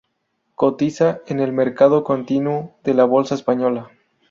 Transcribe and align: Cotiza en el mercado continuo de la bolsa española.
Cotiza 0.55 1.21
en 1.27 1.39
el 1.39 1.51
mercado 1.53 2.03
continuo 2.03 2.73
de 2.83 2.95
la 2.95 3.05
bolsa 3.05 3.35
española. 3.35 3.91